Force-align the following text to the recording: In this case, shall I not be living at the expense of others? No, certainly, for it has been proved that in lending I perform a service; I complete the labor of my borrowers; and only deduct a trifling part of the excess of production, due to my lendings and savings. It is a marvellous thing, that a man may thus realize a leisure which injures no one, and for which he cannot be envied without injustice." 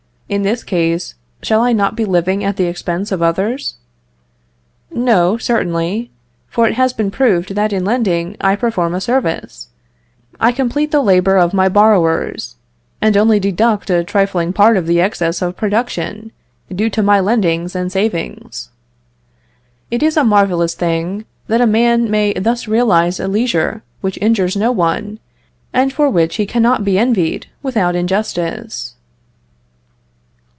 In 0.31 0.43
this 0.43 0.63
case, 0.63 1.15
shall 1.43 1.59
I 1.59 1.73
not 1.73 1.97
be 1.97 2.05
living 2.05 2.41
at 2.41 2.55
the 2.55 2.63
expense 2.63 3.11
of 3.11 3.21
others? 3.21 3.75
No, 4.89 5.35
certainly, 5.37 6.09
for 6.47 6.65
it 6.69 6.75
has 6.75 6.93
been 6.93 7.11
proved 7.11 7.53
that 7.55 7.73
in 7.73 7.83
lending 7.83 8.37
I 8.39 8.55
perform 8.55 8.95
a 8.95 9.01
service; 9.01 9.67
I 10.39 10.53
complete 10.53 10.91
the 10.91 11.01
labor 11.01 11.35
of 11.35 11.53
my 11.53 11.67
borrowers; 11.67 12.55
and 13.01 13.17
only 13.17 13.41
deduct 13.41 13.89
a 13.89 14.05
trifling 14.05 14.53
part 14.53 14.77
of 14.77 14.87
the 14.87 15.01
excess 15.01 15.41
of 15.41 15.57
production, 15.57 16.31
due 16.73 16.89
to 16.91 17.03
my 17.03 17.19
lendings 17.19 17.75
and 17.75 17.91
savings. 17.91 18.69
It 19.91 20.01
is 20.01 20.15
a 20.15 20.23
marvellous 20.23 20.75
thing, 20.75 21.25
that 21.47 21.59
a 21.59 21.67
man 21.67 22.09
may 22.09 22.31
thus 22.31 22.69
realize 22.69 23.19
a 23.19 23.27
leisure 23.27 23.83
which 23.99 24.17
injures 24.21 24.55
no 24.55 24.71
one, 24.71 25.19
and 25.73 25.91
for 25.91 26.09
which 26.09 26.37
he 26.37 26.45
cannot 26.45 26.85
be 26.85 26.97
envied 26.97 27.47
without 27.61 27.97
injustice." 27.97 28.95